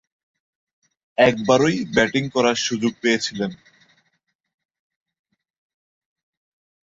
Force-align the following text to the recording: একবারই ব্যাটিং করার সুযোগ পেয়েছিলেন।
একবারই 1.17 1.77
ব্যাটিং 1.95 2.23
করার 2.29 2.57
সুযোগ 2.57 2.93
পেয়েছিলেন। 3.01 3.51